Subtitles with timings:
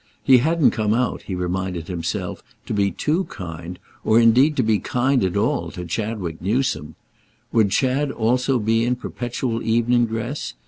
[0.23, 4.79] He hadn't come out, he reminded himself, to be too kind, or indeed to be
[4.79, 6.95] kind at all, to Chadwick Newsome.
[7.51, 10.55] Would Chad also be in perpetual evening dress?